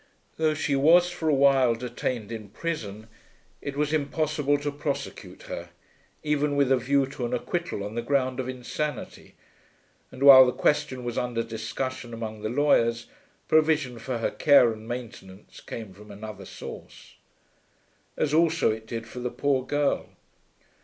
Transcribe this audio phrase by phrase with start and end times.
[0.37, 3.05] Though she was for a while detained in prison
[3.61, 5.69] it was impossible to prosecute her,
[6.23, 9.35] even with a view to an acquittal on the ground of insanity;
[10.09, 13.05] and while the question was under discussion among the lawyers,
[13.47, 17.17] provision for her care and maintenance came from another source.
[18.17, 20.09] As also it did for the poor girl.